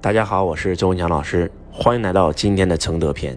[0.00, 3.36] 大家好，我是周文强老师，欢迎来到今天的承德篇。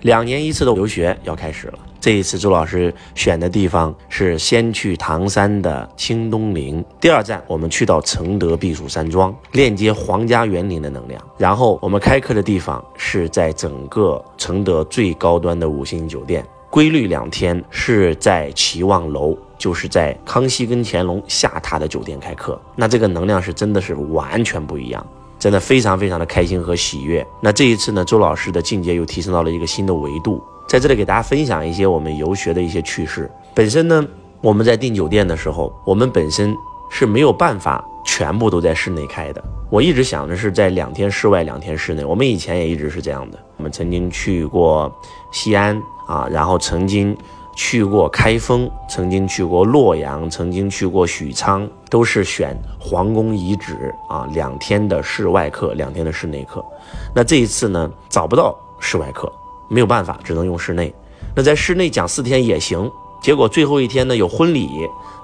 [0.00, 11.22] 两年一次的游学要开始了，这一次周老师选的地方是先去唐山的清东陵，第二站我们去到承德避暑山庄，链接皇家园林的能量。
[11.36, 19.36] 然后我们开课的地方是在整个承德最高端的五星酒店，规律两天是在齐望楼。
[19.58, 25.04] 就是在康熙跟乾隆下榻的酒店开课，那这个能量是真的是完全不一样，
[25.38, 27.26] 真的非常非常的开心和喜悦。
[27.40, 33.30] 那这一次呢，周老师的境界又提升到了一个新的维度，在这里给大家分享一些我们游学的一些趣事。
[33.54, 34.06] 本身呢，
[34.40, 36.54] 我们在订酒店的时候，我们本身
[36.90, 39.42] 是没有办法全部都在室内开的。
[39.70, 42.04] 我一直想的是在两天室外，两天室内。
[42.04, 43.38] 我们以前也一直是这样的。
[43.56, 44.92] 我们曾经去过
[45.30, 47.16] 西安啊，然后曾经。
[47.58, 54.28] 去过开封，曾经去过洛阳，曾经去过许昌，都是选皇宫遗址啊。
[54.32, 56.64] 两天的室外课，两天的室内课。
[57.12, 59.30] 那这一次呢，找不到室外课，
[59.68, 60.94] 没有办法，只能用室内。
[61.34, 62.88] 那在室内讲四天也行，
[63.20, 64.70] 结果最后一天呢有婚礼，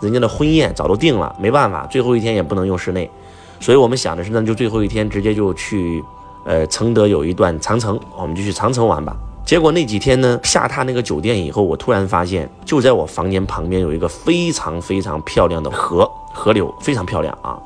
[0.03, 3.09] 人家的婚宴早都定了，没办法，最后一天也不能用室内。
[3.61, 6.03] 所以我们想的是，那就最后一天直接就去，
[6.45, 9.17] 呃，承德有一段长城，我们就去长城玩吧。
[9.45, 17.61] 结果那几天呢，下榻那个酒店以后，我突然发现，就在我房间旁边有一个非常非常漂亮的河河流，非常漂亮啊。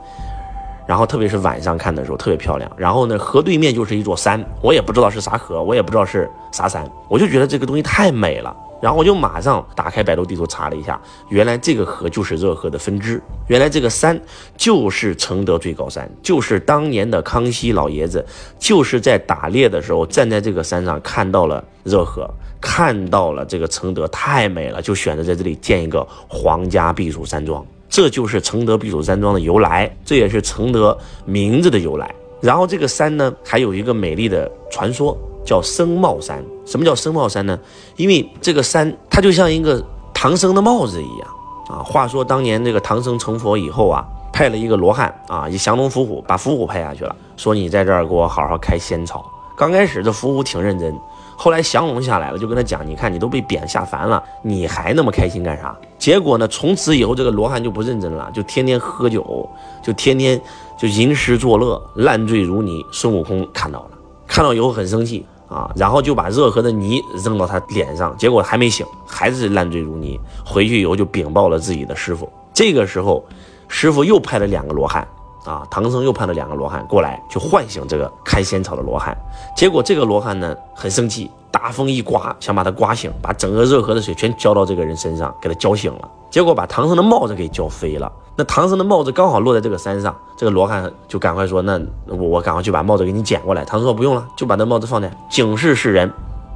[0.86, 2.68] 然后特别是晚上看的时候特别漂亮。
[2.76, 8.54] 然后呢，河对面就是一座山，我也不知道是啥河，我也不知道是啥山，我就觉得这个东西太美了。
[8.80, 14.20] 然后我就马上打开百度地图查了一下，原来这个河就是热河的分支，原来这个山
[14.56, 18.24] 就是承德最高山，就是当年的康熙老爷子
[18.58, 22.28] 就是在打猎的时候站在这个山上看到了热河，
[22.60, 32.14] 看到了这个承德太美了，就选择在这里建一个皇家避暑山庄，这就是承德避暑山庄的由来，这也是承德名字的由来。
[32.40, 35.18] 然后这个山呢，还有一个美丽的传说。
[35.48, 37.58] 叫僧帽山，什么叫僧帽山呢？
[37.96, 39.82] 因为这个山它就像一个
[40.12, 41.28] 唐僧的帽子一样
[41.70, 41.80] 啊。
[41.82, 49.24] 话说当年这个唐僧成佛以后啊，派了一个罗汉啊，一降龙伏虎把伏虎派下去了，说你在这儿给我好好开仙草。
[49.56, 50.94] 刚开始这伏虎挺认真，
[51.34, 55.74] 后来降龙下来了，就跟他讲，你看你都被贬下凡了，你还那么开心干啥？
[55.98, 59.48] 结果呢，从此以后这个罗汉就不认真了，就天天喝酒，
[59.82, 60.38] 就天天
[60.78, 62.84] 就吟诗作乐，烂醉如泥。
[62.92, 63.90] 孙悟空看到了，
[64.26, 65.26] 看到以后很生气。
[65.48, 70.18] 啊，然后就把热河的泥扔到他脸上，结果还没醒，还是烂醉如泥。
[70.44, 72.30] 回去以后就禀报了自己的师傅。
[72.52, 73.24] 这个时候，
[73.66, 75.06] 师傅又派了两个罗汉，
[75.44, 79.16] 啊，唐僧又派了两个罗汉过来，去唤醒这个开仙草的罗汉。
[79.56, 81.30] 结果这个罗汉呢，很生气。
[81.50, 86.08] 大风一刮，想把他刮醒，把整个热河的水全浇到这个人身上，给他浇醒了。
[86.30, 88.12] 结果把唐僧的帽子给浇飞了。
[88.38, 91.76] 那唐僧的帽子刚好落在这个山上，这个罗汉就赶快说：“那
[92.06, 96.08] 我我赶快去把帽子给你捡过来。”唐僧说：“不用了，就把那帽子放在，警示世人，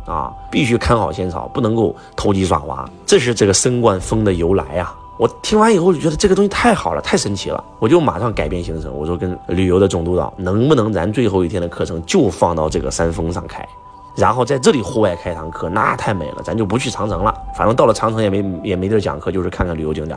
[0.06, 4.94] 啊，必须看好仙草，不能够投机耍滑。”这是这个升冠峰的由来啊！
[5.18, 13.68] 我听完以后就觉得这个东西太好了，太神奇了，我就马上改变行程，我说跟旅游的总督导，能不能咱最后一天的课程就放到这个山峰上开？
[14.14, 17.34] 然后在这里户外开堂课，那太美了，咱就不去长城了。
[17.56, 20.16] 反正到了长城也没也没地儿讲课，就是看看旅游景点。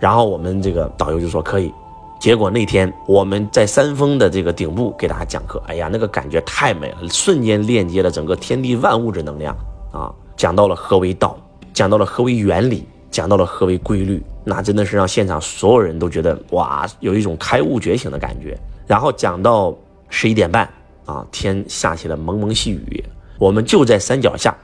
[0.00, 1.72] 然后我们这个导游就说可以。
[2.18, 9.56] 结果那天我们在山峰的这个顶部给大家讲课，哎呀，那个感觉太美了，瞬间链接了整个天地万物之能量
[9.90, 10.12] 啊！
[10.36, 11.34] 讲到了何为道，
[11.72, 18.54] 讲到了何为原理，讲到了何为规律，那真的是让现场所有人都觉得哇，有一种开悟觉醒的感觉。
[18.86, 19.74] 然后讲到
[20.10, 20.68] 十一点半
[21.06, 23.02] 啊，天下起了蒙蒙细雨。
[23.38, 24.54] 我们就在山脚下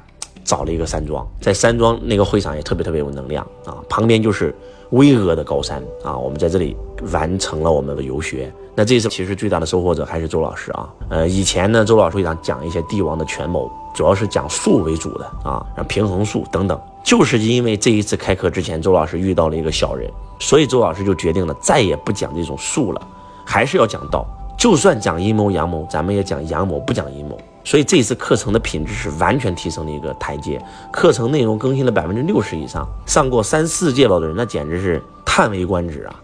[0.47, 4.55] 找了一个山庄，在山庄那个会场也特别特别有能量啊，旁边就是
[4.91, 6.77] 巍峨的高山啊，我们在这里
[7.13, 8.51] 完成了我们的游学。
[8.77, 16.81] 那这次其实最大的收获者还是周老师啊，呃，以前呢，周老师会讲讲一些帝王的权谋，主要是讲术为主的啊，像平衡术等等。
[17.03, 23.01] 就是因为这一次开课之前，周老师遇到了一个小人，所以周老师就决定了再也不讲这种术了，
[23.45, 24.25] 还是要讲道。
[24.59, 27.37] 就算讲阴谋阳谋，咱们也讲阳谋，不讲阴谋。
[27.67, 36.15] 所以这次课程的品质是完全提升了一个台阶，课程内容更新了百分之六十以上，上过三四届了的人那简直是叹为观止啊！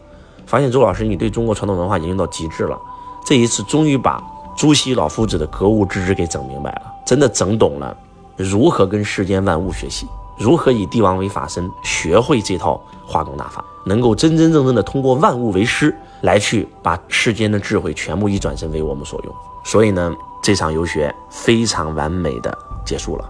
[0.47, 2.79] 发现周老师你对中国传统文化已经到极致了，
[3.27, 4.23] 这一次终于把
[4.57, 7.97] 朱熹老夫子的格物致知给整明白了，真的整懂了
[8.37, 10.07] 如何跟世间万物学习，
[10.39, 19.35] 如何以帝王为法身，学会这套化工大法，能够真真正正的通过万物为师来去把世间的智慧全部一转身为我们所用。
[19.65, 20.15] 所以呢。
[20.43, 23.25] 这场游学非常完美的结束了。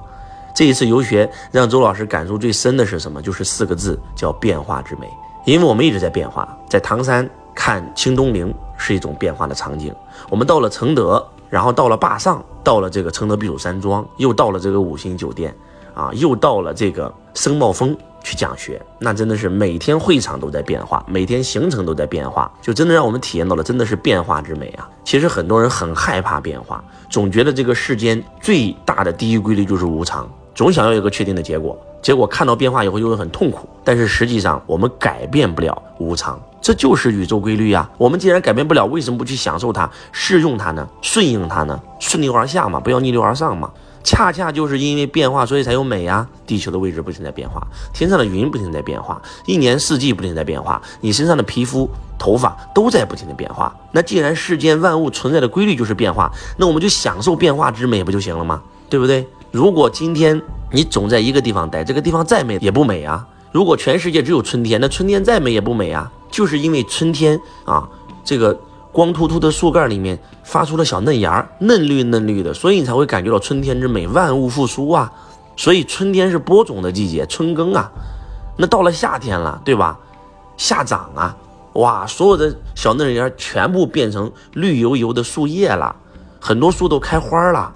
[0.55, 3.23] 这一次游学让周老师感触最深的是什么？
[3.23, 5.09] 就是四个字，叫变化之美。
[5.45, 9.95] 因为我们一直在变化，在唐山看清东陵是一种变化的场景，
[10.31, 15.55] 我们到了承德，然后到了坝上，到了这个承德避暑山庄，又到了这个五星酒店，
[15.95, 24.89] 啊，又到了这个生茂峰去讲学，那真的是每天会场都在变化，每天行程都在变化，就真的让我们体验到了真的是变化之美啊！
[25.05, 31.79] 其实很多人很害怕变化，总觉得这个世间最大的第一规律就是无常，总想要一个确定的结果。
[32.01, 37.91] 结果看到变化以后就会很痛苦，但是实际上我们改变不了无常，这就是宇宙规律呀。
[37.99, 40.89] 我们既然改变不了，为什么不去享受它、适用它呢？
[41.03, 41.79] 顺应它呢？
[41.99, 43.69] 顺流而下嘛，不要逆流而上嘛。
[44.05, 46.27] 恰恰就是因为变化，所以才有美呀。
[46.47, 47.61] 地球的位置不停在变化，
[47.93, 51.89] 天上的云不停在变化，一年四季不停在变化，你身上的皮肤、
[52.19, 53.75] 头发都在不停的变化。
[53.93, 58.63] 那既然世间万物存在的规律就是变化，那我们就享受变化之美不就行了吗？
[58.89, 59.27] 对不对？
[59.51, 60.41] 如果今天。
[60.75, 63.27] 你总在一个地方待，这个地方再美也不美啊。
[63.51, 66.11] 如果全世界只有春天，那春天再美也不美啊。
[66.33, 67.89] 就是因为春天啊，
[68.25, 68.59] 这个
[68.91, 75.13] 光秃秃的树干里面发出了小嫩芽，嫩绿嫩绿的，所以你才会感觉到春天之美，万物复苏啊。
[75.57, 77.93] 所以春天是播种的季节，春耕啊。
[78.57, 79.97] 那到了夏天了，对吧？
[80.57, 81.37] 夏长啊，
[81.75, 85.95] 哇，所有的小嫩芽全部变成绿油油的树叶了，
[86.41, 87.73] 很多树都开花了，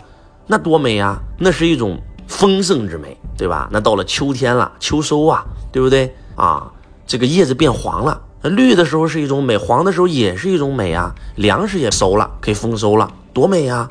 [0.49, 1.21] 那多美呀！
[1.39, 2.01] 那是一种。
[2.29, 3.69] 丰盛之美，对吧？
[3.71, 6.73] 那到了秋天了，秋收啊，对不对啊？
[7.07, 11.15] 这个叶子变黄了，绿的时候是一种美，黄的时候也是一种美啊。
[11.37, 13.91] 粮食也熟了，可以丰收了，多美呀！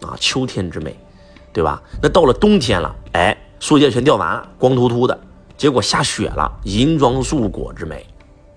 [0.00, 0.98] 啊，秋天之美，
[1.52, 1.80] 对吧？
[2.02, 5.20] 那到了冬天了，哎，树叶全掉完了，光秃秃的，
[5.56, 8.06] 结果下雪了，银装素裹之美，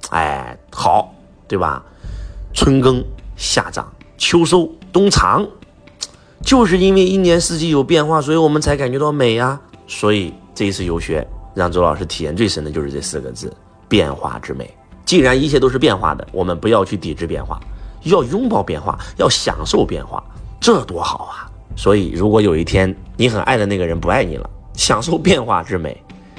[0.10, 1.14] 哎，好，
[1.48, 1.84] 对吧？
[2.54, 3.04] 春耕
[3.36, 5.46] 夏长秋收冬藏。
[6.42, 9.60] 就是因为一年四季有变化，所以我们才感觉到美呀。
[9.88, 13.52] 所以这一次游学，让周老师体验最深的就是这四个字：
[13.88, 14.72] 变化之美。
[15.06, 17.60] 既然一切都是变化的，我们不要去抵制变化，
[18.04, 20.24] 要拥抱变化，要享受变化，
[20.60, 21.46] 这多好啊！
[21.78, 25.96] 所以，如果有一天你很爱的那个人不爱你了，享受变化之美。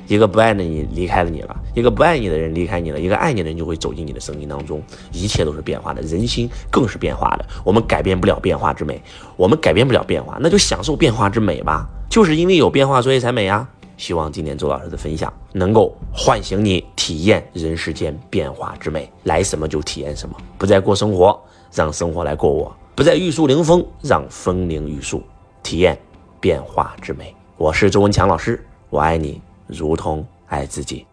[0.08, 4.80] 一个不爱的你离开了你了，一个不爱你的人离开你了，一个爱你的人就会走进你的生命当中。
[5.10, 7.44] 一切都是变化的，人心更是变化的。
[7.64, 9.02] 我们改变不了变化之美，
[9.36, 11.86] 我们改变不了变化，那就享受变化之美吧。
[12.08, 13.68] 就是因为有变化，所以才美啊！
[13.96, 19.10] 希望今天周老师的分享能够唤醒你，体验人世间变化之美。
[19.24, 21.38] 来什么就体验什么，不再过生活，
[21.72, 25.22] 让生活来过我；不再玉树临风，让风铃玉树，
[25.62, 25.98] 体验
[26.40, 27.34] 变化之美。
[27.56, 29.40] 我是周文强老师，我爱你。
[29.66, 31.04] 如同爱自己。